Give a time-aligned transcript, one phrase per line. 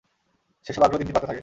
[0.67, 1.39] সেসব আগ্রহ দিন দিন বাড়তে থাকে।